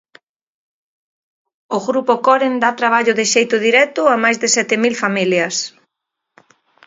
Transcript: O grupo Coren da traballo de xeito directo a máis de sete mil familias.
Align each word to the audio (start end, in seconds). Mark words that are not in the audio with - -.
O 1.75 1.79
grupo 1.87 2.13
Coren 2.25 2.53
da 2.63 2.71
traballo 2.79 3.13
de 3.19 3.25
xeito 3.33 3.55
directo 3.67 4.01
a 4.07 4.15
máis 4.23 4.37
de 4.43 4.49
sete 4.55 4.75
mil 4.83 4.95
familias. 5.03 5.55